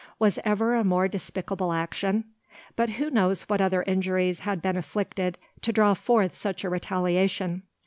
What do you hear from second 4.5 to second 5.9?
been inflicted to